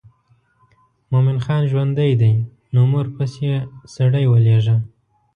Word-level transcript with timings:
مومن 1.11 1.37
خان 1.45 1.61
ژوندی 1.71 2.11
دی 2.21 2.33
نو 2.73 2.81
مور 2.91 3.07
پسې 3.15 3.47
سړی 3.95 4.25
ولېږه. 4.27 4.77